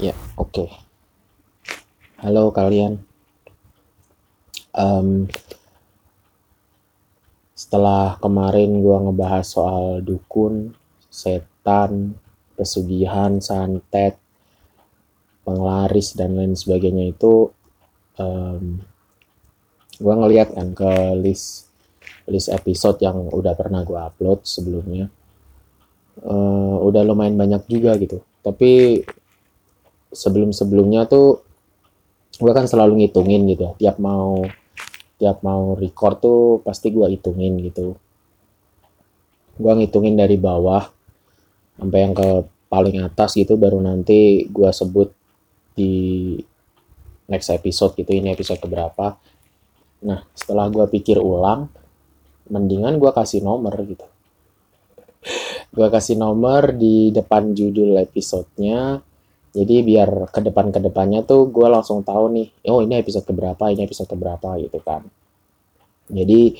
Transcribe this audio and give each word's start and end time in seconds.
Ya, 0.00 0.16
oke. 0.40 0.72
Halo 2.16 2.48
kalian. 2.48 3.04
Em, 4.72 5.28
setelah 7.52 8.16
kemarin 8.16 8.80
gua 8.80 9.04
ngebahas 9.04 9.44
soal 9.44 10.00
dukun, 10.00 10.72
setan, 11.12 12.16
pesugihan, 12.56 13.36
santet, 13.44 14.16
penglaris 15.44 16.16
dan 16.16 16.40
lain 16.40 16.56
sebagainya 16.56 17.12
itu, 17.12 17.52
em, 18.16 18.80
gua 20.00 20.14
ngeliat 20.24 20.56
kan 20.56 20.72
ke 20.72 21.20
list 21.20 21.68
list 22.24 22.48
episode 22.48 22.96
yang 23.04 23.28
udah 23.28 23.52
pernah 23.52 23.84
gua 23.84 24.08
upload 24.08 24.40
sebelumnya. 24.48 25.12
Eh, 26.16 26.76
udah 26.80 27.02
lumayan 27.04 27.36
banyak 27.36 27.68
juga 27.68 27.92
gitu. 28.00 28.24
Tapi 28.40 29.00
sebelum-sebelumnya 30.12 31.08
tuh 31.08 31.40
gue 32.36 32.52
kan 32.52 32.68
selalu 32.68 33.04
ngitungin 33.04 33.48
gitu. 33.48 33.74
Tiap 33.80 33.96
mau 33.98 34.44
tiap 35.16 35.40
mau 35.46 35.78
record 35.78 36.16
tuh 36.20 36.40
pasti 36.60 36.92
gue 36.92 37.06
hitungin 37.16 37.58
gitu. 37.64 37.96
Gue 39.56 39.72
ngitungin 39.76 40.16
dari 40.16 40.36
bawah 40.36 40.84
sampai 41.80 41.98
yang 41.98 42.14
ke 42.14 42.28
paling 42.72 43.04
atas 43.04 43.36
gitu 43.36 43.60
baru 43.60 43.80
nanti 43.80 44.48
gue 44.48 44.70
sebut 44.72 45.12
di 45.76 46.36
next 47.28 47.52
episode 47.52 47.96
gitu 47.96 48.12
ini 48.12 48.32
episode 48.32 48.60
keberapa. 48.60 49.16
Nah 50.04 50.24
setelah 50.32 50.68
gue 50.72 50.84
pikir 50.88 51.20
ulang 51.20 51.68
mendingan 52.48 52.96
gue 53.00 53.12
kasih 53.12 53.40
nomor 53.44 53.72
gitu. 53.84 54.04
Gue 55.72 55.88
kasih 55.88 56.18
nomor 56.20 56.74
di 56.76 57.14
depan 57.14 57.54
judul 57.56 57.96
episodenya 58.02 59.00
jadi 59.52 59.84
biar 59.84 60.32
ke 60.32 60.40
depan 60.40 60.72
ke 60.72 60.80
depannya 60.80 61.20
tuh 61.28 61.52
gue 61.52 61.68
langsung 61.68 62.00
tahu 62.00 62.32
nih 62.32 62.48
oh 62.72 62.80
ini 62.80 62.96
episode 62.96 63.28
keberapa 63.28 63.68
ini 63.68 63.84
episode 63.84 64.08
keberapa 64.08 64.56
gitu 64.56 64.80
kan. 64.80 65.04
Jadi 66.08 66.56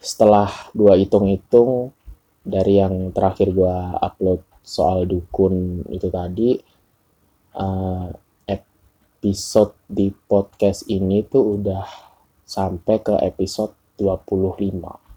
setelah 0.00 0.48
gue 0.76 0.92
hitung-hitung 1.00 1.96
dari 2.44 2.80
yang 2.80 3.12
terakhir 3.16 3.52
gue 3.52 3.76
upload 4.04 4.44
soal 4.60 5.08
dukun 5.08 5.84
itu 5.88 6.12
tadi 6.12 6.60
uh, 7.56 8.08
episode 8.48 9.76
di 9.88 10.12
podcast 10.12 10.88
ini 10.92 11.24
tuh 11.24 11.60
udah 11.60 11.84
sampai 12.44 13.00
ke 13.00 13.16
episode 13.24 13.72
25 13.96 15.09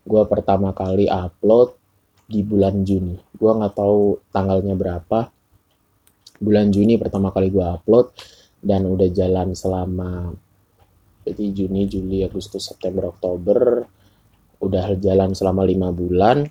gue 0.08 0.22
pertama 0.24 0.72
kali 0.72 1.04
upload 1.04 1.76
di 2.24 2.40
bulan 2.40 2.80
Juni. 2.80 3.20
Gue 3.36 3.52
nggak 3.52 3.76
tahu 3.76 4.16
tanggalnya 4.32 4.72
berapa. 4.72 5.28
Bulan 6.40 6.72
Juni 6.72 6.96
pertama 6.96 7.28
kali 7.28 7.52
gue 7.52 7.60
upload 7.60 8.08
dan 8.64 8.88
udah 8.88 9.12
jalan 9.12 9.52
selama 9.52 10.32
jadi 11.28 11.44
Juni, 11.52 11.84
Juli, 11.84 12.24
Agustus, 12.24 12.72
September, 12.72 13.12
Oktober 13.12 13.84
udah 14.58 14.98
jalan 14.98 15.34
selama 15.34 15.62
lima 15.62 15.94
bulan 15.94 16.46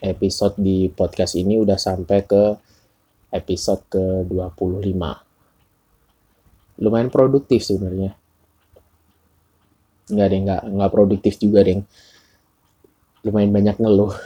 episode 0.00 0.56
di 0.56 0.88
podcast 0.88 1.36
ini 1.36 1.60
udah 1.60 1.76
sampai 1.76 2.24
ke 2.24 2.56
episode 3.30 3.84
ke 3.92 4.24
25 4.26 4.80
lumayan 6.80 7.12
produktif 7.12 7.60
sebenarnya. 7.60 8.16
Nggak 10.10 10.26
deh 10.32 10.40
nggak 10.40 10.62
nggak 10.72 10.92
produktif 10.92 11.36
juga 11.36 11.60
deh 11.62 11.84
lumayan 13.24 13.52
banyak 13.52 13.76
ngeluh. 13.78 14.12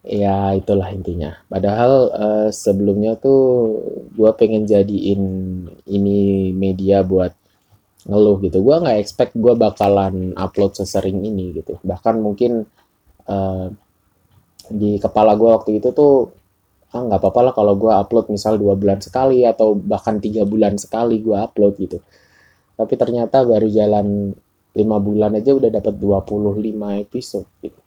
Ya 0.00 0.56
itulah 0.56 0.90
intinya. 0.90 1.38
Padahal 1.46 1.92
uh, 2.10 2.48
sebelumnya 2.50 3.20
tuh 3.20 3.78
gue 4.10 4.32
pengen 4.34 4.64
jadiin 4.64 5.22
ini 5.86 6.50
media 6.56 7.04
buat 7.04 7.36
ngeluh 8.06 8.40
gitu. 8.44 8.64
Gue 8.64 8.76
nggak 8.80 8.98
expect 9.00 9.32
gue 9.36 9.54
bakalan 9.56 10.32
upload 10.36 10.76
sesering 10.76 11.20
ini 11.24 11.60
gitu. 11.60 11.76
Bahkan 11.84 12.14
mungkin 12.20 12.64
uh, 13.28 13.66
di 14.70 14.96
kepala 15.02 15.34
gue 15.34 15.50
waktu 15.50 15.82
itu 15.82 15.90
tuh 15.90 16.30
ah 16.90 17.02
nggak 17.06 17.22
apa-apa 17.22 17.40
lah 17.50 17.52
kalau 17.54 17.74
gue 17.78 17.90
upload 17.90 18.26
misal 18.34 18.58
dua 18.58 18.74
bulan 18.74 18.98
sekali 18.98 19.46
atau 19.46 19.78
bahkan 19.78 20.18
tiga 20.18 20.42
bulan 20.42 20.74
sekali 20.78 21.22
gue 21.22 21.36
upload 21.36 21.74
gitu. 21.78 21.98
Tapi 22.74 22.94
ternyata 22.96 23.44
baru 23.44 23.68
jalan 23.68 24.32
lima 24.70 24.96
bulan 25.02 25.34
aja 25.34 25.50
udah 25.50 25.70
dapat 25.70 25.94
25 25.98 27.04
episode 27.04 27.48
gitu. 27.62 27.80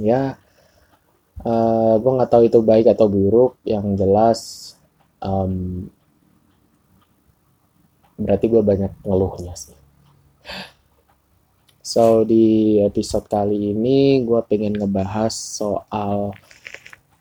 Ya 0.00 0.36
uh, 1.44 1.48
eh, 1.48 1.94
gue 2.00 2.12
nggak 2.16 2.30
tahu 2.32 2.42
itu 2.48 2.58
baik 2.60 2.86
atau 2.90 3.06
buruk. 3.08 3.56
Yang 3.64 3.86
jelas 4.00 4.40
um, 5.24 5.86
berarti 8.14 8.46
gue 8.46 8.62
banyak 8.62 8.92
ngeluhnya 9.02 9.54
sih. 9.58 9.76
So 11.84 12.24
di 12.24 12.80
episode 12.80 13.28
kali 13.28 13.76
ini 13.76 14.24
gue 14.24 14.40
pengen 14.48 14.74
ngebahas 14.80 15.34
soal 15.34 16.32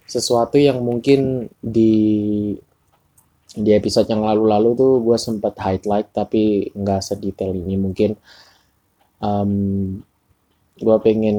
sesuatu 0.08 0.56
yang 0.56 0.80
mungkin 0.80 1.52
di 1.60 2.54
di 3.54 3.70
episode 3.70 4.10
yang 4.10 4.26
lalu-lalu 4.26 4.74
tuh 4.74 4.94
gue 5.04 5.18
sempat 5.20 5.54
highlight 5.62 6.10
tapi 6.16 6.74
nggak 6.74 7.02
sedetail 7.04 7.54
ini 7.54 7.76
mungkin. 7.76 8.16
Um, 9.24 10.00
gue 10.80 10.98
pengen 11.04 11.38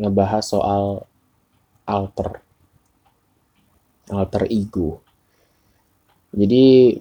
ngebahas 0.00 0.42
soal 0.42 1.04
alter 1.84 2.40
alter 4.10 4.44
ego. 4.48 5.02
Jadi 6.32 6.96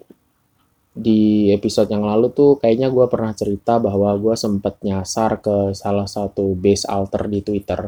di 0.92 1.48
episode 1.56 1.88
yang 1.88 2.04
lalu 2.04 2.36
tuh 2.36 2.60
kayaknya 2.60 2.92
gue 2.92 3.06
pernah 3.08 3.32
cerita 3.32 3.80
bahwa 3.80 4.12
gue 4.20 4.36
sempet 4.36 4.76
nyasar 4.84 5.40
ke 5.40 5.72
salah 5.72 6.08
satu 6.08 6.52
base 6.56 6.84
alter 6.84 7.32
di 7.32 7.40
Twitter. 7.40 7.88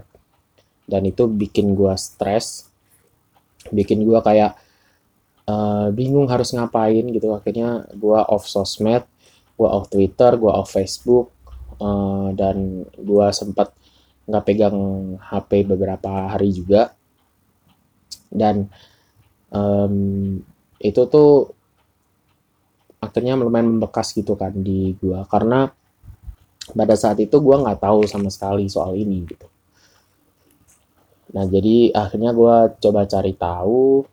Dan 0.87 1.07
itu 1.07 1.27
bikin 1.27 1.75
gue 1.75 1.91
stres. 1.99 2.67
Bikin 3.71 4.03
gue 4.07 4.19
kayak 4.23 4.55
uh, 5.47 5.91
bingung 5.91 6.31
harus 6.31 6.55
ngapain 6.55 7.03
gitu. 7.11 7.35
Akhirnya 7.35 7.83
gue 7.91 8.19
off 8.19 8.47
sosmed 8.47 9.03
gue 9.53 9.69
off 9.69 9.85
Twitter 9.85 10.33
gue 10.33 10.49
off 10.49 10.73
Facebook 10.73 11.29
uh, 11.77 12.33
dan 12.33 12.87
gue 12.97 13.27
sempat 13.29 13.69
nggak 14.23 14.45
pegang 14.47 14.77
HP 15.19 15.67
beberapa 15.67 16.31
hari 16.31 16.55
juga. 16.55 16.95
Dan 18.33 18.71
um, 19.51 20.39
itu 20.79 21.01
tuh 21.11 21.53
akhirnya 23.03 23.35
lumayan 23.35 23.75
membekas 23.77 24.15
gitu 24.15 24.39
kan 24.39 24.55
di 24.55 24.95
gua. 24.97 25.27
Karena 25.27 25.67
pada 26.71 26.95
saat 26.95 27.19
itu 27.19 27.35
gua 27.43 27.59
nggak 27.59 27.83
tahu 27.83 28.07
sama 28.07 28.31
sekali 28.31 28.71
soal 28.71 28.95
ini 28.95 29.27
gitu. 29.27 29.47
Nah 31.35 31.43
jadi 31.43 31.91
akhirnya 31.91 32.31
gua 32.31 32.71
coba 32.79 33.03
cari 33.03 33.35
tahu 33.35 34.07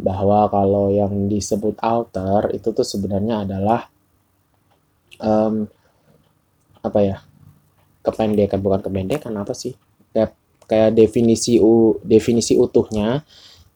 bahwa 0.00 0.48
kalau 0.48 0.88
yang 0.88 1.28
disebut 1.28 1.76
alter 1.84 2.56
itu 2.56 2.72
tuh 2.72 2.86
sebenarnya 2.88 3.44
adalah 3.44 3.84
um, 5.20 5.68
apa 6.80 6.98
ya 7.04 7.16
kependekan 8.00 8.64
bukan 8.64 8.80
kependekan 8.80 9.36
apa 9.36 9.52
sih? 9.52 9.76
Kayak 10.70 10.94
definisi 10.94 11.58
u 11.58 11.98
definisi 12.06 12.54
utuhnya 12.54 13.26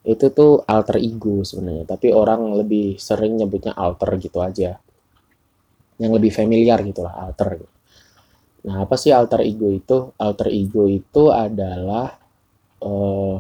itu 0.04 0.28
tuh 0.28 0.60
alter 0.69 1.01
ego 1.01 1.41
sebenarnya 1.41 1.97
tapi 1.97 2.12
orang 2.12 2.53
lebih 2.60 3.01
sering 3.01 3.41
nyebutnya 3.41 3.72
alter 3.72 4.21
gitu 4.21 4.45
aja. 4.45 4.77
Yang 5.97 6.12
lebih 6.21 6.33
familiar 6.34 6.83
gitulah 6.84 7.15
alter. 7.16 7.65
Nah 8.68 8.84
apa 8.84 8.97
sih 9.01 9.12
alter 9.16 9.41
ego 9.45 9.72
itu? 9.72 10.12
Alter 10.21 10.53
ego 10.53 10.84
itu 10.84 11.33
adalah 11.33 12.21
uh, 12.84 13.36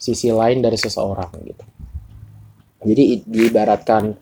sisi 0.00 0.32
lain 0.32 0.64
dari 0.64 0.80
seseorang 0.80 1.32
gitu. 1.44 1.64
Jadi 2.82 3.22
diibaratkan 3.22 4.16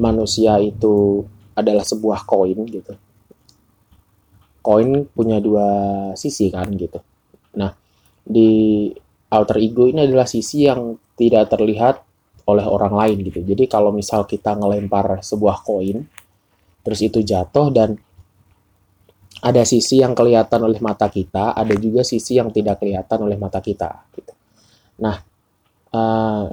manusia 0.00 0.58
itu 0.58 1.22
adalah 1.52 1.84
sebuah 1.84 2.24
koin 2.24 2.58
gitu. 2.66 2.96
Koin 4.64 5.04
punya 5.12 5.36
dua 5.38 5.68
sisi 6.16 6.48
kan 6.48 6.66
gitu. 6.74 6.98
Nah 7.60 7.76
di 8.24 8.88
alter 9.30 9.58
ego 9.62 9.86
ini 9.86 10.04
adalah 10.04 10.26
sisi 10.26 10.66
yang 10.66 10.98
tidak 11.14 11.54
terlihat 11.54 12.02
oleh 12.50 12.66
orang 12.66 12.94
lain 12.94 13.18
gitu. 13.30 13.40
Jadi 13.46 13.70
kalau 13.70 13.94
misal 13.94 14.26
kita 14.26 14.58
ngelempar 14.58 15.22
sebuah 15.22 15.62
koin, 15.62 16.02
terus 16.82 17.00
itu 17.00 17.22
jatuh 17.22 17.70
dan 17.70 17.94
ada 19.40 19.62
sisi 19.64 20.02
yang 20.02 20.12
kelihatan 20.12 20.60
oleh 20.60 20.82
mata 20.82 21.08
kita, 21.08 21.56
ada 21.56 21.74
juga 21.78 22.04
sisi 22.04 22.36
yang 22.36 22.52
tidak 22.52 22.82
kelihatan 22.82 23.18
oleh 23.24 23.38
mata 23.40 23.62
kita. 23.64 24.04
Gitu. 24.12 24.32
Nah, 25.00 25.16
uh, 25.96 26.44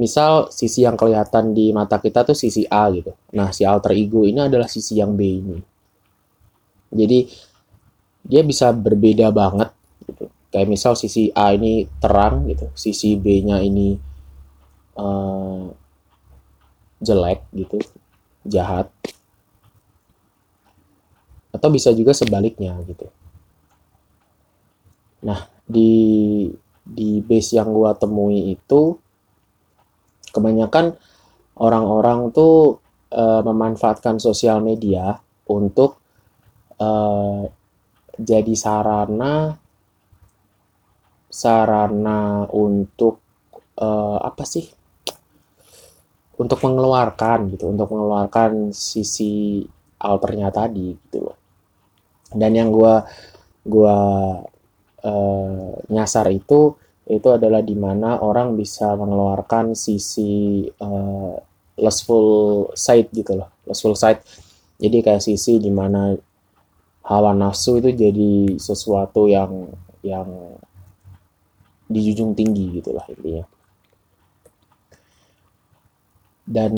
misal 0.00 0.48
sisi 0.48 0.84
yang 0.84 0.96
kelihatan 0.96 1.52
di 1.52 1.76
mata 1.76 2.00
kita 2.00 2.24
tuh 2.24 2.36
sisi 2.36 2.64
A 2.68 2.88
gitu. 2.88 3.12
Nah, 3.36 3.52
si 3.52 3.68
alter 3.68 3.92
ego 3.92 4.24
ini 4.24 4.48
adalah 4.48 4.70
sisi 4.70 4.96
yang 4.96 5.12
B 5.12 5.20
ini. 5.28 5.58
Jadi 6.88 7.18
dia 8.24 8.40
bisa 8.40 8.72
berbeda 8.72 9.28
banget. 9.28 9.75
Kayak 10.50 10.70
misal 10.70 10.94
sisi 10.94 11.28
A 11.34 11.52
ini 11.52 11.84
terang 11.98 12.46
gitu, 12.48 12.70
sisi 12.72 13.18
B-nya 13.18 13.60
ini 13.60 13.98
uh, 14.96 15.68
jelek 17.02 17.44
gitu, 17.52 17.78
jahat. 18.46 18.88
Atau 21.50 21.68
bisa 21.72 21.90
juga 21.92 22.14
sebaliknya 22.14 22.78
gitu. 22.86 23.10
Nah, 25.26 25.50
di 25.66 26.46
di 26.86 27.18
base 27.18 27.58
yang 27.58 27.74
gua 27.74 27.98
temui 27.98 28.54
itu 28.54 28.94
kebanyakan 30.30 30.94
orang-orang 31.58 32.30
tuh 32.30 32.78
uh, 33.10 33.42
memanfaatkan 33.42 34.20
sosial 34.22 34.62
media 34.62 35.16
untuk 35.48 35.98
uh, 36.78 37.48
jadi 38.16 38.54
sarana 38.56 39.65
sarana 41.36 42.48
untuk 42.48 43.20
uh, 43.76 44.18
apa 44.24 44.44
sih? 44.48 44.64
Untuk 46.40 46.64
mengeluarkan 46.64 47.52
gitu 47.52 47.68
untuk 47.68 47.92
mengeluarkan 47.92 48.72
sisi 48.72 49.64
alternya 50.00 50.48
tadi 50.48 50.96
gitu 50.96 51.28
loh. 51.28 51.36
Dan 52.32 52.56
yang 52.56 52.68
gua 52.72 53.04
gua 53.64 53.96
uh, 55.04 55.70
nyasar 55.92 56.32
itu 56.32 56.76
itu 57.06 57.28
adalah 57.30 57.62
di 57.62 57.76
mana 57.78 58.18
orang 58.18 58.58
bisa 58.58 58.96
mengeluarkan 58.98 59.78
sisi 59.78 60.64
uh, 60.82 61.36
lustful 61.78 62.26
side 62.74 63.12
gitu 63.12 63.36
loh 63.36 63.52
lustful 63.68 63.94
side. 63.98 64.22
Jadi 64.76 65.00
kayak 65.00 65.24
sisi 65.24 65.56
di 65.56 65.72
mana 65.72 66.12
hawa 67.06 67.32
nafsu 67.32 67.78
itu 67.80 67.94
jadi 67.94 68.58
sesuatu 68.58 69.30
yang 69.30 69.70
yang 70.02 70.26
dijunjung 71.86 72.34
tinggi 72.34 72.82
gitu 72.82 72.90
lah 72.94 73.06
intinya 73.10 73.44
dan 76.46 76.72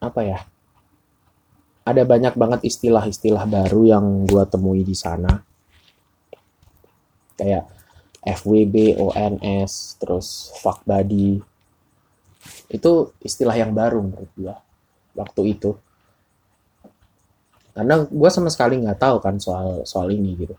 apa 0.00 0.20
ya 0.24 0.38
ada 1.82 2.02
banyak 2.06 2.34
banget 2.38 2.60
istilah-istilah 2.64 3.44
baru 3.44 3.82
yang 3.84 4.06
gue 4.24 4.44
temui 4.48 4.86
di 4.86 4.94
sana 4.94 5.42
kayak 7.36 7.64
FWB, 8.22 9.02
ONS, 9.02 9.98
terus 9.98 10.54
fuck 10.62 10.86
body. 10.86 11.42
Itu 12.70 13.18
istilah 13.18 13.58
yang 13.58 13.74
baru 13.74 13.98
menurut 13.98 14.30
gue 14.38 14.54
waktu 15.18 15.58
itu. 15.58 15.74
Karena 17.74 18.06
gue 18.06 18.30
sama 18.30 18.46
sekali 18.46 18.78
nggak 18.78 19.00
tahu 19.00 19.16
kan 19.18 19.42
soal 19.42 19.82
soal 19.82 20.06
ini 20.14 20.38
gitu. 20.38 20.54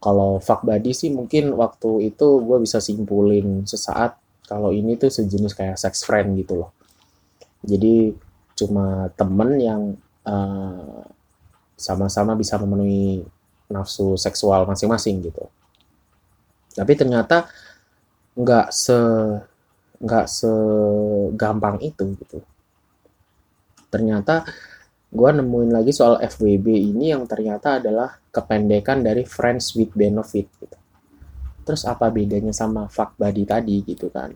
Kalau 0.00 0.40
fuck 0.40 0.64
body 0.64 0.96
sih 0.96 1.12
mungkin 1.12 1.52
waktu 1.54 2.08
itu 2.12 2.26
gue 2.40 2.58
bisa 2.64 2.80
simpulin 2.80 3.68
sesaat 3.68 4.16
kalau 4.48 4.72
ini 4.72 4.96
tuh 4.96 5.12
sejenis 5.12 5.52
kayak 5.52 5.76
sex 5.76 6.02
friend 6.08 6.40
gitu 6.40 6.64
loh. 6.64 6.72
Jadi 7.60 8.16
cuma 8.56 9.12
temen 9.12 9.50
yang 9.60 9.82
eh, 10.24 11.04
sama-sama 11.76 12.36
bisa 12.36 12.56
memenuhi 12.60 13.24
nafsu 13.70 14.18
seksual 14.18 14.66
masing-masing 14.66 15.22
gitu 15.24 15.48
tapi 16.74 16.92
ternyata 16.94 17.50
nggak 18.38 18.68
se 18.70 18.98
nggak 20.00 20.26
segampang 20.26 21.76
itu 21.82 22.16
gitu 22.18 22.38
ternyata 23.90 24.46
gue 25.10 25.30
nemuin 25.34 25.70
lagi 25.74 25.90
soal 25.90 26.22
FWB 26.22 26.94
ini 26.94 27.10
yang 27.10 27.26
ternyata 27.26 27.82
adalah 27.82 28.14
kependekan 28.30 29.02
dari 29.02 29.26
friends 29.26 29.74
with 29.74 29.90
benefit 29.94 30.46
gitu. 30.62 30.78
terus 31.66 31.82
apa 31.82 32.06
bedanya 32.08 32.54
sama 32.54 32.86
fuck 32.86 33.18
body 33.18 33.42
tadi 33.42 33.76
gitu 33.82 34.06
kan 34.08 34.30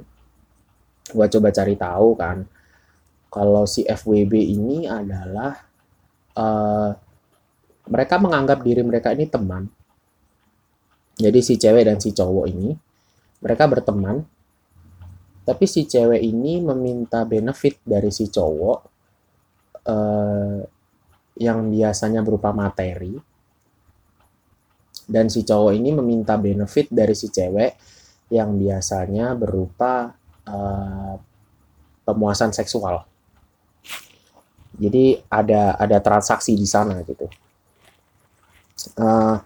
gue 1.14 1.26
coba 1.30 1.48
cari 1.54 1.74
tahu 1.78 2.08
kan 2.18 2.42
kalau 3.30 3.66
si 3.66 3.86
FWB 3.86 4.34
ini 4.34 4.86
adalah 4.90 5.54
uh, 6.38 6.90
mereka 7.86 8.18
menganggap 8.18 8.62
diri 8.66 8.82
mereka 8.82 9.14
ini 9.14 9.30
teman 9.30 9.70
jadi 11.14 11.38
si 11.38 11.54
cewek 11.54 11.86
dan 11.86 12.02
si 12.02 12.10
cowok 12.10 12.46
ini 12.50 12.74
mereka 13.44 13.68
berteman, 13.68 14.24
tapi 15.44 15.68
si 15.68 15.84
cewek 15.84 16.24
ini 16.24 16.64
meminta 16.64 17.28
benefit 17.28 17.76
dari 17.84 18.08
si 18.08 18.32
cowok 18.32 18.93
uh, 19.88 20.60
yang 21.40 21.58
biasanya 21.70 22.20
berupa 22.22 22.54
materi, 22.54 23.18
dan 25.04 25.28
si 25.28 25.44
cowok 25.44 25.72
ini 25.74 25.90
meminta 25.92 26.38
benefit 26.40 26.88
dari 26.88 27.12
si 27.12 27.28
cewek 27.28 27.76
yang 28.32 28.56
biasanya 28.56 29.36
berupa 29.36 30.12
uh, 30.48 31.14
pemuasan 32.04 32.52
seksual. 32.52 33.04
Jadi 34.74 35.22
ada 35.30 35.78
ada 35.78 35.98
transaksi 36.02 36.58
di 36.58 36.66
sana 36.66 36.98
gitu. 37.06 37.30
Uh, 38.98 39.38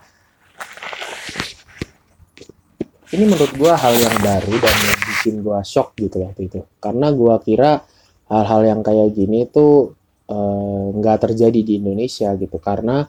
ini 3.13 3.25
menurut 3.25 3.53
gue 3.57 3.73
hal 3.73 3.95
yang 3.97 4.17
baru 4.21 4.55
dan 4.61 4.77
bikin 5.09 5.41
gue 5.41 5.61
shock 5.65 5.97
gitu 5.97 6.21
waktu 6.29 6.49
itu 6.51 6.61
karena 6.77 7.09
gue 7.09 7.35
kira 7.41 7.81
hal-hal 8.29 8.61
yang 8.69 8.81
kayak 8.85 9.17
gini 9.17 9.49
tuh 9.49 9.97
eh, 9.97 9.98
nggak 10.29 11.17
uh, 11.19 11.23
terjadi 11.29 11.61
di 11.65 11.81
Indonesia 11.81 12.29
gitu. 12.37 12.61
Karena 12.61 13.05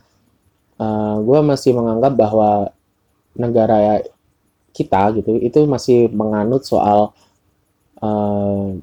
uh, 0.80 0.84
eh, 0.84 1.16
gue 1.20 1.40
masih 1.44 1.72
menganggap 1.76 2.14
bahwa 2.16 2.72
negara 3.36 4.00
kita 4.72 5.12
gitu 5.20 5.38
itu 5.40 5.60
masih 5.68 6.08
menganut 6.12 6.64
soal 6.64 7.12
uh, 8.00 8.76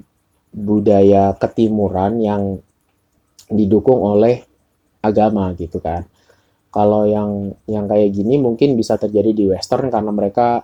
budaya 0.53 1.33
ketimuran 1.37 2.21
yang 2.21 2.43
didukung 3.49 4.01
oleh 4.05 4.45
agama 5.01 5.57
gitu 5.57 5.81
kan. 5.81 6.05
Kalau 6.69 7.09
yang 7.09 7.57
yang 7.65 7.89
kayak 7.89 8.13
gini 8.13 8.37
mungkin 8.37 8.77
bisa 8.77 9.01
terjadi 9.01 9.33
di 9.33 9.45
western 9.49 9.89
karena 9.89 10.13
mereka 10.13 10.61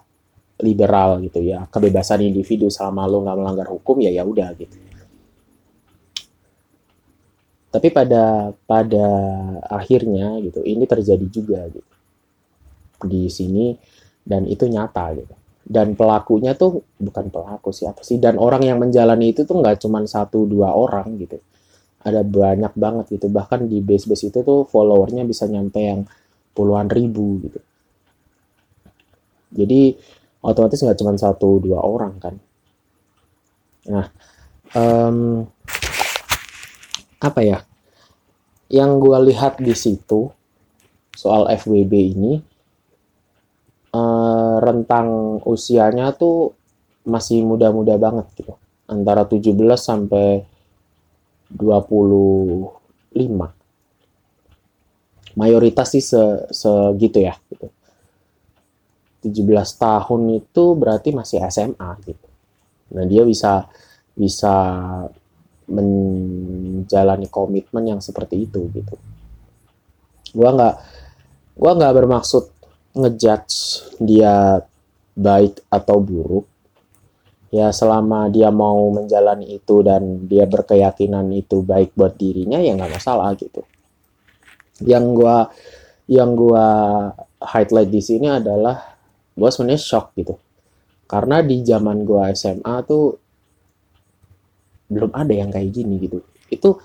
liberal 0.61 1.25
gitu 1.25 1.41
ya. 1.41 1.65
Kebebasan 1.73 2.21
individu 2.21 2.69
selama 2.69 3.09
lo 3.09 3.25
nggak 3.25 3.39
melanggar 3.41 3.69
hukum 3.73 4.05
ya 4.05 4.13
ya 4.13 4.29
udah 4.29 4.53
gitu 4.61 4.92
tapi 7.73 7.89
pada 7.89 8.53
pada 8.69 9.09
akhirnya 9.73 10.37
gitu 10.45 10.61
ini 10.61 10.85
terjadi 10.85 11.27
juga 11.33 11.65
gitu. 11.73 11.93
Di 13.09 13.33
sini 13.33 13.73
dan 14.23 14.45
itu 14.45 14.69
nyata 14.69 15.17
gitu. 15.17 15.35
Dan 15.65 15.97
pelakunya 15.97 16.53
tuh 16.53 16.85
bukan 17.01 17.33
pelaku 17.33 17.73
sih 17.73 17.89
apa 17.89 18.05
sih 18.05 18.21
dan 18.21 18.37
orang 18.37 18.61
yang 18.61 18.77
menjalani 18.77 19.33
itu 19.33 19.49
tuh 19.49 19.57
nggak 19.57 19.81
cuma 19.81 20.05
satu 20.05 20.45
dua 20.45 20.77
orang 20.77 21.17
gitu. 21.17 21.41
Ada 22.05 22.21
banyak 22.21 22.77
banget 22.77 23.17
gitu. 23.17 23.33
Bahkan 23.33 23.73
di 23.73 23.81
base 23.81 24.05
base 24.05 24.29
itu 24.29 24.45
tuh 24.45 24.69
followernya 24.69 25.25
bisa 25.25 25.49
nyampe 25.49 25.81
yang 25.81 26.05
puluhan 26.53 26.93
ribu 26.93 27.41
gitu. 27.49 27.61
Jadi 29.53 29.97
otomatis 30.45 30.77
nggak 30.77 30.99
cuma 31.01 31.17
satu 31.17 31.57
dua 31.57 31.81
orang 31.81 32.21
kan. 32.21 32.35
Nah 33.89 34.07
um, 34.77 35.49
apa 37.23 37.41
ya? 37.47 37.63
Yang 38.67 38.91
gue 38.99 39.19
lihat 39.31 39.63
di 39.63 39.75
situ 39.79 40.27
soal 41.15 41.47
FWB 41.55 41.93
ini 41.95 42.33
uh, 43.95 44.57
rentang 44.59 45.39
usianya 45.47 46.11
tuh 46.17 46.57
masih 47.07 47.47
muda-muda 47.47 47.95
banget 47.95 48.27
gitu. 48.35 48.59
Antara 48.91 49.23
17 49.25 49.55
sampai 49.79 50.43
25 51.53 52.73
mayoritas 55.33 55.97
sih 55.97 56.05
se 56.05 56.21
segitu 56.53 57.25
ya 57.25 57.33
gitu. 57.49 57.73
17 59.23 59.39
tahun 59.79 60.43
itu 60.43 60.65
berarti 60.75 61.15
masih 61.15 61.39
SMA 61.47 61.91
gitu. 62.05 62.27
Nah, 62.93 63.07
dia 63.07 63.23
bisa 63.23 63.71
bisa 64.13 64.53
menjalani 65.73 67.27
komitmen 67.33 67.97
yang 67.97 68.01
seperti 68.05 68.45
itu 68.45 68.69
gitu. 68.77 68.95
Gua 70.37 70.51
nggak 70.53 70.75
gua 71.57 71.73
nggak 71.77 71.95
bermaksud 71.97 72.45
ngejudge 72.93 73.57
dia 74.05 74.61
baik 75.17 75.65
atau 75.73 75.97
buruk. 75.99 76.47
Ya 77.53 77.69
selama 77.69 78.33
dia 78.33 78.49
mau 78.49 78.89
menjalani 78.93 79.61
itu 79.61 79.85
dan 79.85 80.25
dia 80.25 80.49
berkeyakinan 80.49 81.29
itu 81.37 81.61
baik 81.61 81.93
buat 81.93 82.17
dirinya 82.17 82.57
ya 82.61 82.73
nggak 82.77 82.97
masalah 82.97 83.33
gitu. 83.37 83.65
Yang 84.85 85.05
gua 85.17 85.37
yang 86.09 86.37
gua 86.37 86.67
highlight 87.43 87.91
di 87.91 88.01
sini 88.01 88.29
adalah 88.31 88.93
gue 89.33 89.49
sebenarnya 89.49 89.81
shock 89.81 90.15
gitu 90.15 90.37
karena 91.09 91.45
di 91.45 91.61
zaman 91.61 92.05
gue 92.07 92.23
SMA 92.33 92.75
tuh 92.89 93.21
belum 94.93 95.11
ada 95.17 95.33
yang 95.33 95.51
kayak 95.51 95.71
gini 95.73 95.95
gitu. 95.99 96.23
Itu 96.53 96.79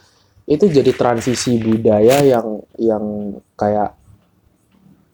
itu 0.48 0.66
jadi 0.72 0.92
transisi 0.96 1.60
budaya 1.60 2.24
yang 2.24 2.64
yang 2.80 3.04
kayak 3.60 3.92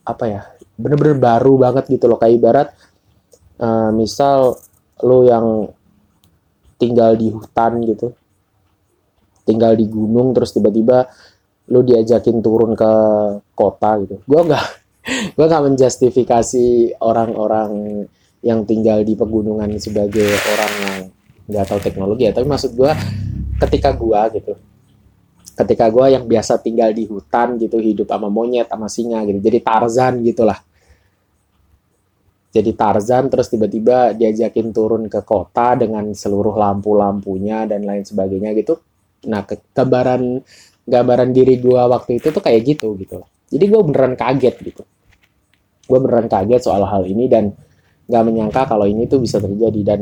apa 0.03 0.25
ya 0.29 0.41
bener-bener 0.77 1.17
baru 1.17 1.53
banget 1.57 1.89
gitu 1.89 2.05
loh. 2.05 2.21
Kayak 2.21 2.35
ibarat 2.37 2.67
uh, 3.59 3.89
misal 3.89 4.55
lo 5.01 5.25
yang 5.25 5.67
tinggal 6.77 7.17
di 7.17 7.33
hutan 7.33 7.81
gitu 7.87 8.13
tinggal 9.43 9.75
di 9.75 9.85
gunung 9.87 10.31
terus 10.31 10.55
tiba-tiba 10.55 11.07
lo 11.71 11.79
diajakin 11.83 12.43
turun 12.43 12.75
ke 12.75 12.91
kota 13.55 13.99
gitu. 14.03 14.19
Gue 14.27 14.41
nggak 14.43 14.65
gue 15.35 15.45
nggak 15.45 15.63
menjustifikasi 15.71 16.97
orang-orang 17.03 18.03
yang 18.43 18.67
tinggal 18.67 18.99
di 19.07 19.15
pegunungan 19.15 19.71
sebagai 19.79 20.27
orang 20.27 20.73
yang 20.83 20.99
nggak 21.47 21.65
tahu 21.67 21.79
teknologi 21.83 22.27
ya 22.27 22.31
tapi 22.31 22.47
maksud 22.47 22.71
gue 22.75 22.91
ketika 23.63 23.91
gue 23.95 24.21
gitu 24.39 24.53
ketika 25.53 25.85
gue 25.93 26.05
yang 26.17 26.25
biasa 26.25 26.57
tinggal 26.59 26.89
di 26.89 27.05
hutan 27.05 27.61
gitu 27.61 27.77
hidup 27.77 28.09
sama 28.09 28.27
monyet 28.31 28.67
sama 28.67 28.89
singa 28.89 29.21
gitu 29.29 29.37
jadi 29.37 29.59
Tarzan 29.61 30.25
gitulah. 30.25 30.57
Jadi 32.53 32.69
Tarzan 32.77 33.33
terus 33.33 33.49
tiba-tiba 33.49 34.13
diajakin 34.13 34.69
turun 34.69 35.09
ke 35.09 35.25
kota 35.25 35.73
dengan 35.73 36.13
seluruh 36.13 36.53
lampu-lampunya 36.53 37.65
dan 37.65 37.81
lain 37.81 38.05
sebagainya 38.05 38.53
gitu. 38.53 38.77
Nah 39.25 39.41
gambaran 39.49 40.37
gambaran 40.85 41.29
diri 41.33 41.57
gue 41.57 41.81
waktu 41.81 42.21
itu 42.21 42.29
tuh 42.29 42.45
kayak 42.45 42.61
gitu 42.61 42.93
gitu. 43.01 43.25
Jadi 43.49 43.65
gue 43.65 43.81
beneran 43.81 44.13
kaget 44.13 44.55
gitu. 44.69 44.85
Gue 45.89 45.97
beneran 45.97 46.29
kaget 46.29 46.61
soal 46.61 46.85
hal 46.85 47.09
ini 47.09 47.25
dan 47.25 47.57
nggak 48.05 48.21
menyangka 48.21 48.69
kalau 48.69 48.85
ini 48.85 49.09
tuh 49.09 49.17
bisa 49.17 49.41
terjadi 49.41 49.81
dan 49.81 49.99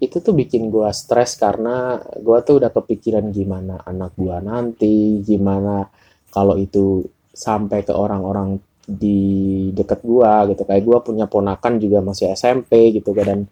itu 0.00 0.16
tuh 0.24 0.32
bikin 0.32 0.72
gue 0.72 0.88
stres 0.96 1.36
karena 1.36 2.00
gue 2.00 2.38
tuh 2.40 2.56
udah 2.56 2.72
kepikiran 2.72 3.28
gimana 3.28 3.84
anak 3.84 4.16
gue 4.16 4.36
nanti 4.40 5.20
gimana 5.20 5.84
kalau 6.32 6.56
itu 6.56 7.04
sampai 7.36 7.84
ke 7.84 7.92
orang-orang 7.92 8.56
di 8.90 9.70
deket 9.70 10.02
gue 10.02 10.32
gitu. 10.54 10.62
Kayak 10.66 10.82
gue 10.82 10.98
punya 11.04 11.26
ponakan 11.30 11.78
juga 11.78 12.02
masih 12.02 12.32
SMP 12.34 12.96
gitu 12.96 13.14
dan 13.14 13.46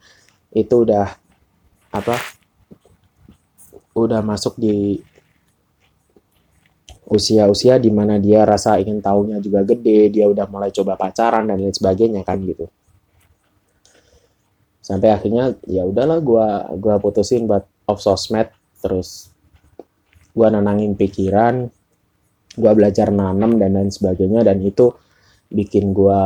itu 0.50 0.75
udah 0.83 1.07
apa 1.93 2.17
udah 3.93 4.21
masuk 4.25 4.57
di 4.57 4.99
usia-usia 7.09 7.81
di 7.81 7.88
mana 7.88 8.21
dia 8.21 8.45
rasa 8.45 8.76
ingin 8.76 9.00
tahunya 9.00 9.40
juga 9.40 9.64
gede 9.64 10.12
dia 10.12 10.28
udah 10.28 10.45
mulai 10.45 10.69
coba 10.69 11.00
pacaran 11.00 11.49
dan 11.49 11.57
lain 11.57 11.73
sebagainya 11.73 12.21
kan 12.21 12.37
gitu 12.45 12.69
sampai 14.88 15.12
akhirnya 15.12 15.52
ya 15.68 15.85
udahlah 15.85 16.25
gue 16.25 16.47
gua 16.80 16.97
putusin 16.97 17.45
buat 17.45 17.68
off 17.85 18.00
sosmed. 18.00 18.49
Terus 18.80 19.28
gue 20.33 20.49
nenangin 20.49 20.97
pikiran 20.97 21.68
gue 22.59 22.73
belajar 22.73 23.12
nanam 23.12 23.61
dan 23.61 23.76
lain 23.76 23.92
sebagainya. 23.92 24.49
Dan 24.49 24.64
itu 24.64 24.88
bikin 25.52 25.92
gue 25.92 26.21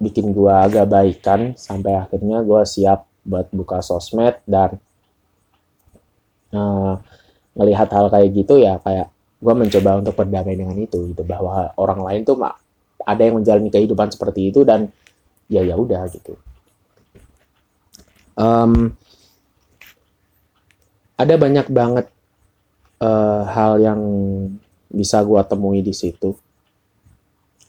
bikin 0.00 0.32
gue 0.32 0.54
agak 0.56 0.88
baikan. 0.88 1.52
Sampai 1.60 2.00
akhirnya 2.00 2.40
gue 2.40 2.64
siap 2.64 3.04
buat 3.28 3.52
buka 3.52 3.84
sosmed 3.84 4.40
dan 4.48 4.80
uh, 6.56 6.96
ngelihat 7.60 7.92
hal 7.92 8.08
kayak 8.08 8.32
gitu 8.32 8.56
ya 8.56 8.80
kayak 8.80 9.12
gue 9.44 9.52
mencoba 9.52 10.00
untuk 10.00 10.16
berdamai 10.16 10.56
dengan 10.56 10.80
itu 10.80 11.12
gitu. 11.12 11.20
Bahwa 11.28 11.76
orang 11.76 12.00
lain 12.00 12.20
tuh 12.24 12.40
ada 13.04 13.20
yang 13.20 13.36
menjalani 13.36 13.68
kehidupan 13.68 14.08
seperti 14.08 14.48
itu 14.48 14.64
dan 14.64 14.88
ya 15.52 15.60
ya 15.60 15.76
udah 15.76 16.08
gitu 16.08 16.40
um, 18.38 18.94
ada 21.14 21.34
banyak 21.38 21.66
banget 21.70 22.06
uh, 22.98 23.42
hal 23.46 23.78
yang 23.78 24.00
bisa 24.90 25.22
gue 25.22 25.42
temui 25.46 25.80
di 25.82 25.94
situ. 25.94 26.34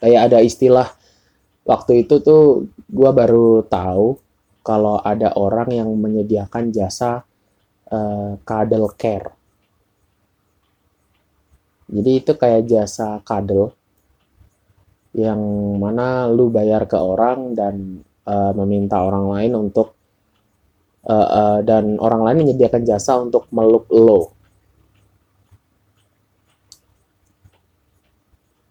Kayak 0.02 0.22
ada 0.32 0.40
istilah 0.42 0.88
waktu 1.66 2.06
itu 2.06 2.22
tuh 2.22 2.70
gue 2.86 3.10
baru 3.10 3.66
tahu 3.66 4.22
kalau 4.66 5.02
ada 5.02 5.34
orang 5.38 5.70
yang 5.74 5.90
menyediakan 5.94 6.74
jasa 6.74 7.22
uh, 7.90 8.38
cuddle 8.42 8.90
care. 8.98 9.34
Jadi 11.86 12.12
itu 12.18 12.32
kayak 12.34 12.66
jasa 12.66 13.22
cuddle 13.22 13.78
yang 15.16 15.40
mana 15.80 16.28
lu 16.28 16.50
bayar 16.50 16.90
ke 16.90 16.98
orang 16.98 17.54
dan 17.56 18.04
uh, 18.26 18.52
meminta 18.58 19.00
orang 19.00 19.32
lain 19.32 19.70
untuk 19.70 19.96
uh, 21.06 21.28
uh, 21.30 21.58
dan 21.62 21.98
orang 22.02 22.22
lain 22.26 22.46
menyediakan 22.46 22.84
jasa 22.84 23.18
untuk 23.22 23.48
meluk 23.54 23.86
lo. 23.94 24.34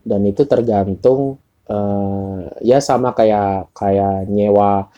Dan 0.04 0.28
itu 0.28 0.44
tergantung 0.44 1.40
uh, 1.70 2.44
ya 2.60 2.76
sama 2.82 3.16
kayak 3.16 3.72
kayak 3.72 4.28
nyewa 4.28 4.92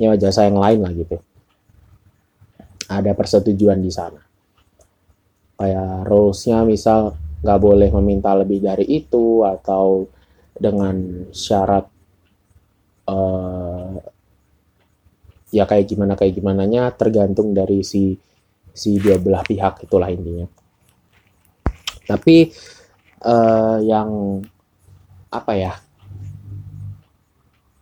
nyewa 0.00 0.16
jasa 0.16 0.48
yang 0.48 0.56
lain 0.56 0.80
lah 0.80 0.92
gitu. 0.96 1.16
Ada 2.86 3.12
persetujuan 3.12 3.82
di 3.82 3.92
sana. 3.92 4.22
Kayak 5.56 6.08
rulesnya 6.08 6.64
misal 6.64 7.16
nggak 7.44 7.60
boleh 7.60 7.90
meminta 8.00 8.32
lebih 8.32 8.64
dari 8.64 8.88
itu 8.88 9.44
atau 9.44 10.08
dengan 10.56 11.28
syarat 11.36 11.84
ya 15.54 15.64
kayak 15.68 15.86
gimana 15.86 16.18
kayak 16.18 16.34
gimana 16.38 16.66
nya 16.66 16.90
tergantung 16.90 17.54
dari 17.54 17.86
si 17.86 18.18
si 18.74 18.98
dua 18.98 19.16
belah 19.22 19.46
pihak 19.46 19.86
itulah 19.86 20.10
intinya 20.10 20.46
tapi 22.06 22.50
uh, 23.26 23.78
yang 23.82 24.42
apa 25.30 25.52
ya 25.54 25.72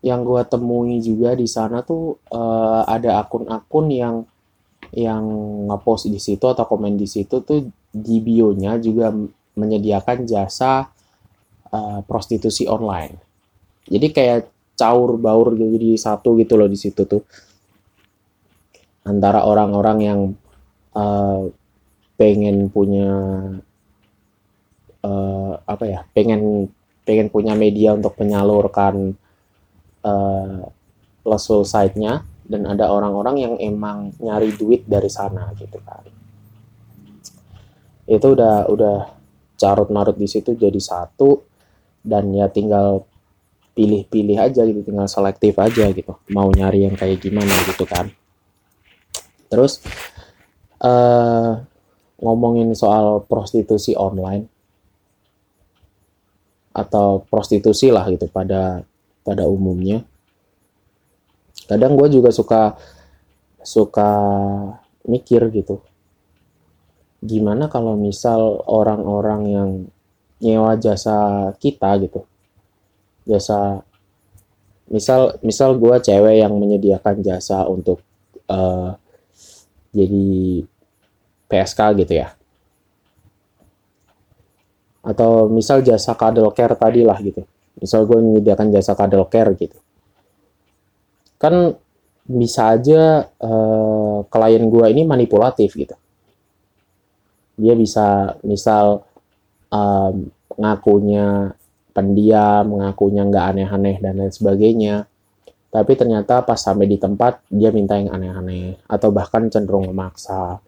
yang 0.05 0.21
gue 0.21 0.43
temui 0.45 1.01
juga 1.01 1.33
di 1.33 1.49
sana 1.49 1.81
tuh 1.81 2.21
uh, 2.29 2.85
ada 2.85 3.25
akun-akun 3.25 3.89
yang 3.89 4.17
yang 4.93 5.25
ngepost 5.73 6.13
di 6.13 6.21
situ 6.21 6.45
atau 6.45 6.69
komen 6.69 6.95
di 6.95 7.09
situ 7.09 7.41
tuh 7.41 7.65
di 7.89 8.21
bio-nya 8.21 8.77
juga 8.79 9.11
menyediakan 9.57 10.29
jasa 10.29 10.87
uh, 11.73 12.01
prostitusi 12.05 12.69
online. 12.69 13.17
Jadi 13.89 14.07
kayak 14.13 14.41
caur 14.75 15.17
baur 15.17 15.55
gitu 15.55 15.71
jadi 15.79 15.91
satu 15.97 16.37
gitu 16.37 16.59
loh 16.59 16.67
di 16.67 16.79
situ 16.79 17.07
tuh 17.07 17.23
antara 19.05 19.45
orang-orang 19.45 19.99
yang 20.01 20.21
uh, 20.97 21.49
pengen 22.17 22.73
punya 22.73 23.11
uh, 25.05 25.53
apa 25.65 25.85
ya 25.85 26.01
pengen 26.17 26.73
pengen 27.05 27.29
punya 27.29 27.53
media 27.53 27.93
untuk 27.93 28.17
menyalurkan 28.17 29.13
uh, 30.01 30.65
lesul 31.25 31.65
site-nya 31.69 32.25
dan 32.45 32.69
ada 32.69 32.89
orang-orang 32.93 33.37
yang 33.41 33.55
emang 33.61 34.13
nyari 34.21 34.53
duit 34.57 34.85
dari 34.85 35.09
sana 35.09 35.53
gitu 35.57 35.81
kan. 35.85 36.05
Itu 38.05 38.37
udah 38.37 38.69
udah 38.69 38.97
carut 39.57 39.89
marut 39.89 40.17
di 40.17 40.29
situ 40.29 40.53
jadi 40.57 40.77
satu 40.81 41.41
dan 42.05 42.33
ya 42.37 42.53
tinggal 42.53 43.09
pilih-pilih 43.75 44.39
aja 44.39 44.63
gitu 44.63 44.87
tinggal 44.87 45.11
selektif 45.11 45.59
aja 45.59 45.91
gitu 45.91 46.15
mau 46.31 46.47
nyari 46.53 46.87
yang 46.87 46.95
kayak 46.95 47.19
gimana 47.19 47.51
gitu 47.67 47.83
kan 47.89 48.13
Terus 49.49 49.85
uh, 50.81 51.61
ngomongin 52.21 52.73
soal 52.73 53.25
prostitusi 53.29 53.93
online 53.95 54.49
atau 56.75 57.23
prostitusi 57.31 57.95
lah 57.95 58.03
gitu 58.11 58.27
pada 58.27 58.83
pada 59.23 59.47
umumnya. 59.47 60.03
Kadang 61.71 61.95
gue 61.95 62.09
juga 62.21 62.35
suka 62.35 62.75
suka 63.63 64.11
mikir 65.07 65.49
gitu. 65.55 65.81
Gimana 67.25 67.73
kalau 67.73 67.97
misal 67.97 68.61
orang-orang 68.69 69.43
yang 69.49 69.71
nyewa 70.43 70.77
jasa 70.77 71.51
kita 71.57 71.97
gitu. 72.05 72.27
Jasa 73.25 73.81
misal 74.91 75.41
misal 75.41 75.81
gue 75.81 75.97
cewek 76.05 76.45
yang 76.45 76.53
menyediakan 76.59 77.25
jasa 77.25 77.65
untuk 77.65 78.05
uh, 78.51 78.93
jadi 79.95 80.27
PSK 81.47 81.81
gitu 82.03 82.13
ya. 82.19 82.35
Atau 85.07 85.47
misal 85.49 85.81
jasa 85.87 86.19
cuddle 86.19 86.51
care 86.51 86.75
tadi 86.75 87.07
lah 87.07 87.17
gitu. 87.23 87.47
Misal 87.79 88.05
gue 88.05 88.19
menyediakan 88.19 88.75
jasa 88.75 88.99
cuddle 88.99 89.31
care 89.31 89.55
gitu. 89.55 89.79
Kan 91.39 91.79
bisa 92.25 92.75
aja 92.75 93.29
uh, 93.39 94.25
klien 94.27 94.65
gue 94.67 94.87
ini 94.91 95.07
manipulatif 95.07 95.77
gitu. 95.79 95.95
Dia 97.55 97.79
bisa 97.79 98.35
misal 98.43 99.07
um, 99.71 100.27
ngakunya 100.59 101.55
pendiam, 101.95 102.67
ngakunya 102.75 103.23
nggak 103.29 103.47
aneh-aneh 103.55 103.97
dan 104.03 104.19
lain 104.19 104.35
sebagainya. 104.35 105.07
Tapi 105.75 105.99
ternyata 105.99 106.47
pas 106.47 106.55
sampai 106.55 106.87
di 106.87 107.03
tempat 107.03 107.43
dia 107.51 107.75
minta 107.75 107.99
yang 107.99 108.15
aneh-aneh. 108.15 108.79
Atau 108.87 109.11
bahkan 109.11 109.51
cenderung 109.51 109.91
memaksa 109.91 110.63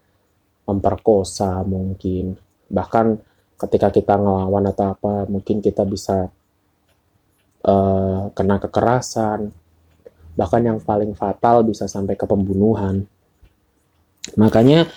memperkosa 0.67 1.63
mungkin. 1.63 2.35
Bahkan 2.67 3.15
ketika 3.55 3.87
kita 3.87 4.19
ngelawan 4.19 4.67
atau 4.67 4.91
apa 4.91 5.23
mungkin 5.31 5.63
kita 5.63 5.87
bisa 5.87 6.27
uh, 7.63 8.27
kena 8.35 8.59
kekerasan. 8.59 9.47
Bahkan 10.35 10.61
yang 10.67 10.83
paling 10.83 11.15
fatal 11.15 11.63
bisa 11.63 11.87
sampai 11.87 12.19
ke 12.19 12.27
pembunuhan. 12.27 13.07
Makanya 14.35 14.91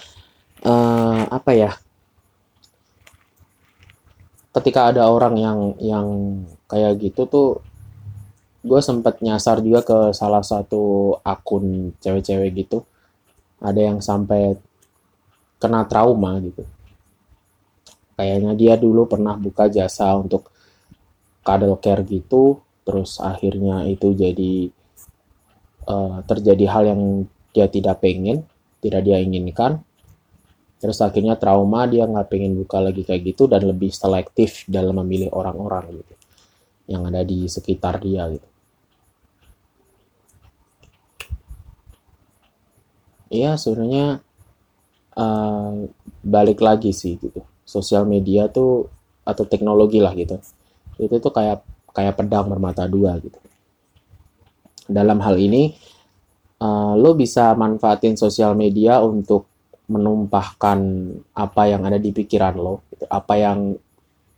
uh, 0.66 1.22
apa 1.30 1.54
ya? 1.54 1.70
Ketika 4.50 4.90
ada 4.90 5.06
orang 5.06 5.38
yang 5.38 5.58
yang 5.78 6.06
kayak 6.66 6.98
gitu 6.98 7.30
tuh 7.30 7.69
gue 8.60 8.80
sempat 8.84 9.24
nyasar 9.24 9.64
juga 9.64 9.80
ke 9.80 9.98
salah 10.12 10.44
satu 10.44 11.16
akun 11.24 11.96
cewek-cewek 12.00 12.50
gitu. 12.64 12.84
Ada 13.60 13.80
yang 13.92 13.98
sampai 14.04 14.56
kena 15.60 15.84
trauma 15.88 16.36
gitu. 16.44 16.64
Kayaknya 18.16 18.52
dia 18.56 18.74
dulu 18.76 19.08
pernah 19.08 19.32
buka 19.36 19.68
jasa 19.72 20.12
untuk 20.16 20.52
cuddle 21.40 21.80
care 21.80 22.04
gitu 22.04 22.60
terus 22.84 23.16
akhirnya 23.16 23.88
itu 23.88 24.12
jadi 24.12 24.68
uh, 25.88 26.20
terjadi 26.28 26.64
hal 26.68 26.82
yang 26.92 27.02
dia 27.56 27.64
tidak 27.68 28.04
pengen 28.04 28.44
tidak 28.84 29.08
dia 29.08 29.20
inginkan. 29.20 29.80
Terus 30.80 31.00
akhirnya 31.04 31.36
trauma 31.36 31.84
dia 31.84 32.08
nggak 32.08 32.28
pengen 32.28 32.56
buka 32.60 32.80
lagi 32.80 33.04
kayak 33.04 33.36
gitu 33.36 33.44
dan 33.48 33.64
lebih 33.68 33.92
selektif 33.92 34.64
dalam 34.64 34.96
memilih 35.04 35.28
orang-orang 35.32 36.00
gitu 36.00 36.14
yang 36.90 37.06
ada 37.06 37.22
di 37.22 37.46
sekitar 37.46 38.02
dia 38.02 38.26
gitu 38.32 38.49
Iya 43.30 43.54
sebenarnya 43.54 44.18
uh, 45.14 45.86
balik 46.26 46.58
lagi 46.58 46.90
sih 46.90 47.14
gitu. 47.14 47.46
Sosial 47.62 48.02
media 48.02 48.50
tuh 48.50 48.90
atau 49.22 49.46
teknologi 49.46 50.02
lah 50.02 50.10
gitu. 50.18 50.42
Itu 50.98 51.22
tuh 51.22 51.30
kayak 51.30 51.62
kayak 51.94 52.18
pedang 52.18 52.50
bermata 52.50 52.90
dua 52.90 53.14
gitu. 53.22 53.38
Dalam 54.90 55.22
hal 55.22 55.38
ini 55.38 55.70
uh, 56.58 56.98
lo 56.98 57.14
bisa 57.14 57.54
manfaatin 57.54 58.18
sosial 58.18 58.58
media 58.58 58.98
untuk 58.98 59.46
menumpahkan 59.90 60.78
apa 61.34 61.62
yang 61.66 61.82
ada 61.82 61.98
di 61.98 62.14
pikiran 62.14 62.54
lo, 62.54 62.86
gitu. 62.94 63.10
apa 63.10 63.34
yang 63.34 63.74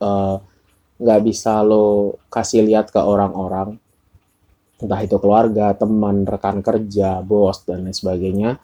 uh, 0.00 0.36
nggak 0.96 1.20
bisa 1.28 1.60
lo 1.60 2.16
kasih 2.32 2.64
lihat 2.64 2.88
ke 2.88 2.96
orang-orang, 2.96 3.76
entah 4.80 5.00
itu 5.04 5.20
keluarga, 5.20 5.76
teman, 5.76 6.24
rekan 6.24 6.64
kerja, 6.64 7.20
bos 7.20 7.68
dan 7.68 7.84
lain 7.84 7.92
sebagainya 7.92 8.56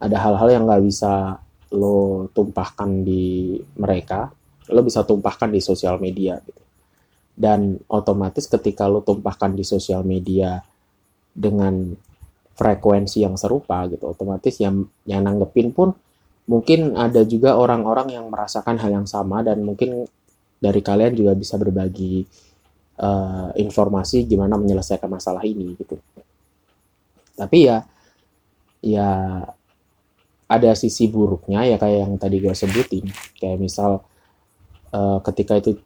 ada 0.00 0.16
hal-hal 0.16 0.48
yang 0.48 0.64
nggak 0.64 0.84
bisa 0.88 1.36
lo 1.70 2.26
tumpahkan 2.32 3.04
di 3.04 3.60
mereka, 3.78 4.32
lo 4.72 4.80
bisa 4.82 5.04
tumpahkan 5.04 5.52
di 5.52 5.60
sosial 5.62 6.00
media 6.00 6.40
gitu. 6.40 6.62
Dan 7.36 7.78
otomatis 7.86 8.48
ketika 8.48 8.88
lo 8.88 9.04
tumpahkan 9.04 9.52
di 9.54 9.62
sosial 9.62 10.02
media 10.02 10.60
dengan 11.30 11.94
frekuensi 12.56 13.22
yang 13.22 13.36
serupa 13.36 13.86
gitu, 13.86 14.10
otomatis 14.10 14.56
yang 14.58 14.88
yang 15.04 15.22
nanggepin 15.24 15.70
pun 15.70 15.92
mungkin 16.50 16.98
ada 16.98 17.22
juga 17.22 17.54
orang-orang 17.54 18.18
yang 18.18 18.26
merasakan 18.26 18.80
hal 18.80 18.90
yang 18.90 19.06
sama 19.06 19.44
dan 19.46 19.62
mungkin 19.62 20.08
dari 20.58 20.82
kalian 20.82 21.14
juga 21.14 21.32
bisa 21.38 21.54
berbagi 21.56 22.26
uh, 23.00 23.54
informasi 23.54 24.26
gimana 24.26 24.58
menyelesaikan 24.58 25.08
masalah 25.08 25.46
ini 25.46 25.78
gitu. 25.78 25.96
Tapi 27.38 27.58
ya 27.64 27.80
ya 28.84 29.08
ada 30.50 30.74
sisi 30.74 31.06
buruknya 31.06 31.62
ya 31.62 31.78
kayak 31.78 31.98
yang 32.10 32.14
tadi 32.18 32.42
gue 32.42 32.50
sebutin. 32.50 33.06
Kayak 33.38 33.58
misal 33.62 34.02
uh, 34.90 35.22
ketika 35.22 35.62
itu 35.62 35.78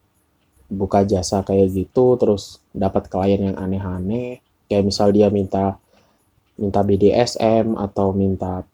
buka 0.72 1.04
jasa 1.04 1.44
kayak 1.44 1.68
gitu 1.76 2.16
terus 2.16 2.64
dapat 2.72 3.12
klien 3.12 3.52
yang 3.52 3.56
aneh-aneh 3.60 4.40
kayak 4.64 4.88
misal 4.88 5.12
dia 5.12 5.28
minta 5.28 5.76
minta 6.56 6.80
BDSM 6.80 7.76
atau 7.76 8.16
minta 8.16 8.64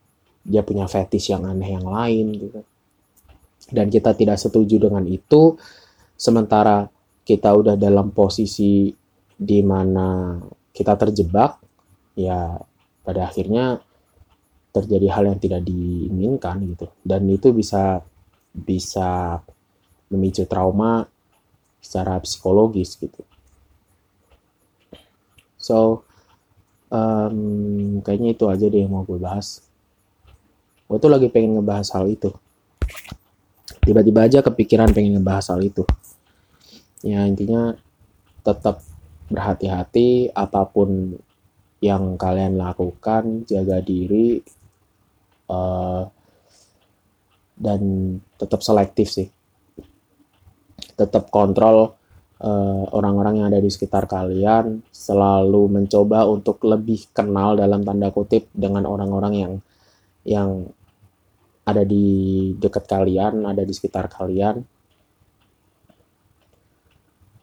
dia 0.46 0.62
punya 0.62 0.86
fetish 0.86 1.34
yang 1.34 1.42
aneh 1.42 1.74
yang 1.74 1.86
lain 1.90 2.26
gitu. 2.38 2.60
Dan 3.70 3.90
kita 3.90 4.14
tidak 4.14 4.38
setuju 4.38 4.78
dengan 4.78 5.02
itu 5.10 5.58
sementara 6.14 6.86
kita 7.26 7.50
udah 7.50 7.74
dalam 7.74 8.14
posisi 8.14 8.94
di 9.34 9.60
mana 9.66 10.38
kita 10.70 10.94
terjebak 10.94 11.58
ya 12.14 12.54
pada 13.02 13.26
akhirnya 13.26 13.80
terjadi 14.70 15.06
hal 15.10 15.24
yang 15.30 15.38
tidak 15.42 15.62
diinginkan 15.66 16.62
gitu. 16.74 16.86
Dan 17.02 17.26
itu 17.26 17.50
bisa 17.50 18.02
bisa 18.50 19.38
memicu 20.10 20.46
trauma 20.46 21.06
secara 21.78 22.18
psikologis 22.22 22.98
gitu. 22.98 23.22
So 25.60 26.06
um, 26.90 28.00
kayaknya 28.02 28.34
itu 28.34 28.44
aja 28.50 28.66
deh 28.66 28.80
yang 28.82 28.92
mau 28.94 29.06
gue 29.06 29.18
bahas. 29.18 29.62
Gue 30.90 30.98
tuh 30.98 31.10
lagi 31.10 31.30
pengen 31.30 31.58
ngebahas 31.58 31.94
hal 31.94 32.10
itu. 32.10 32.34
Tiba-tiba 33.80 34.26
aja 34.26 34.38
kepikiran 34.42 34.90
pengen 34.90 35.18
ngebahas 35.18 35.54
hal 35.54 35.62
itu. 35.62 35.86
Ya 37.06 37.24
intinya 37.24 37.78
tetap 38.42 38.82
berhati-hati 39.30 40.34
apa 40.34 40.66
pun 40.66 41.16
yang 41.80 42.18
kalian 42.20 42.60
lakukan 42.60 43.48
jaga 43.48 43.80
diri 43.80 44.44
uh, 45.50 46.02
dan 47.60 47.80
tetap 48.38 48.62
selektif 48.62 49.10
sih. 49.10 49.28
Tetap 50.96 51.28
kontrol 51.28 52.00
uh, 52.40 52.84
orang-orang 52.96 53.44
yang 53.44 53.46
ada 53.52 53.60
di 53.60 53.68
sekitar 53.68 54.08
kalian 54.08 54.80
selalu 54.88 55.68
mencoba 55.68 56.24
untuk 56.24 56.64
lebih 56.64 57.12
kenal 57.12 57.58
dalam 57.58 57.84
tanda 57.84 58.08
kutip 58.08 58.48
dengan 58.56 58.88
orang-orang 58.88 59.34
yang 59.36 59.52
yang 60.24 60.50
ada 61.68 61.84
di 61.84 62.50
dekat 62.56 62.88
kalian 62.88 63.44
ada 63.44 63.62
di 63.62 63.72
sekitar 63.76 64.08
kalian. 64.08 64.64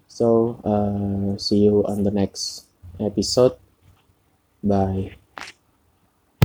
So 0.10 0.58
uh, 0.66 1.38
see 1.38 1.70
you 1.70 1.86
on 1.86 2.02
the 2.02 2.10
next 2.10 2.66
episode. 2.98 3.62
Bye 4.66 5.27